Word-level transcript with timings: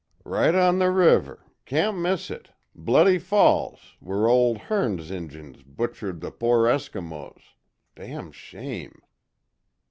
Right 0.25 0.55
on 0.55 0.79
the 0.79 0.89
river 0.89 1.45
can't 1.65 1.99
miss 1.99 2.31
it 2.31 2.49
Bloody 2.73 3.19
Falls 3.19 3.97
where 3.99 4.27
Old 4.27 4.57
Hearne's 4.57 5.11
Injuns 5.11 5.61
butchered 5.61 6.21
the 6.21 6.31
poor 6.31 6.65
Eskimos 6.67 7.41
damn 7.95 8.31
shame! 8.31 8.99